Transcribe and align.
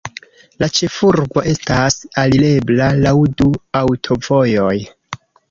La 0.61 0.69
ĉefurbo 0.77 1.43
estas 1.51 1.97
alirebla 2.23 2.89
laŭ 3.03 3.13
du 3.43 3.49
aŭtovojoj. 3.83 4.75